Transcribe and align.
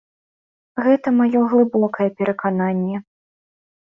Гэта 0.85 1.07
маё 1.17 1.41
глыбокае 1.51 2.07
перакананне. 2.21 2.97